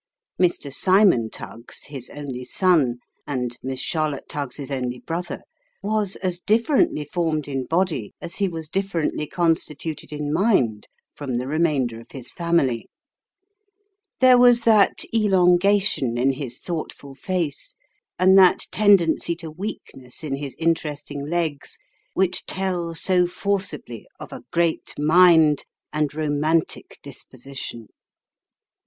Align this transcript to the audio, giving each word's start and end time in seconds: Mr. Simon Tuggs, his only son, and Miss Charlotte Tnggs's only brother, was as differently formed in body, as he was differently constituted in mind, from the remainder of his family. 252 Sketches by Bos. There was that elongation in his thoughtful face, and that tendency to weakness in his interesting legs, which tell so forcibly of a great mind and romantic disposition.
Mr. 0.41 0.73
Simon 0.73 1.29
Tuggs, 1.29 1.85
his 1.85 2.09
only 2.09 2.43
son, 2.43 2.97
and 3.27 3.59
Miss 3.61 3.79
Charlotte 3.79 4.27
Tnggs's 4.27 4.71
only 4.71 4.97
brother, 4.97 5.43
was 5.83 6.15
as 6.15 6.39
differently 6.39 7.05
formed 7.05 7.47
in 7.47 7.65
body, 7.67 8.15
as 8.19 8.37
he 8.37 8.49
was 8.49 8.67
differently 8.67 9.27
constituted 9.27 10.11
in 10.11 10.33
mind, 10.33 10.87
from 11.13 11.35
the 11.35 11.45
remainder 11.45 11.99
of 11.99 12.09
his 12.13 12.31
family. 12.31 12.89
252 14.21 14.59
Sketches 14.59 14.65
by 14.65 14.71
Bos. 14.71 14.71
There 14.71 14.73
was 14.73 14.87
that 14.87 15.13
elongation 15.69 16.17
in 16.17 16.33
his 16.33 16.59
thoughtful 16.61 17.13
face, 17.13 17.75
and 18.17 18.35
that 18.39 18.61
tendency 18.71 19.35
to 19.35 19.51
weakness 19.51 20.23
in 20.23 20.35
his 20.37 20.55
interesting 20.57 21.27
legs, 21.29 21.77
which 22.15 22.47
tell 22.47 22.95
so 22.95 23.27
forcibly 23.27 24.07
of 24.19 24.33
a 24.33 24.41
great 24.49 24.95
mind 24.97 25.63
and 25.93 26.11
romantic 26.15 26.97
disposition. 27.03 27.89